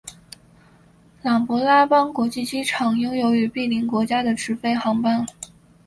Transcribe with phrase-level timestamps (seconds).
[1.21, 5.23] 琅勃拉邦国际机场拥有与毗邻国家的直飞航班。